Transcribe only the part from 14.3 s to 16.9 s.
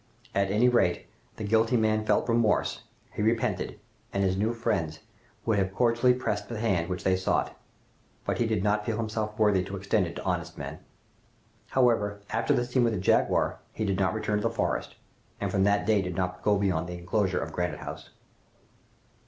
to the forest, and from that day did not go beyond